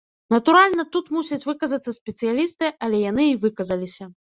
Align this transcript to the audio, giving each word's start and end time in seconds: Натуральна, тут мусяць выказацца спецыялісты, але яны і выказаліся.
Натуральна, 0.35 0.85
тут 0.95 1.11
мусяць 1.17 1.47
выказацца 1.49 1.95
спецыялісты, 1.99 2.73
але 2.87 3.05
яны 3.11 3.31
і 3.35 3.39
выказаліся. 3.47 4.13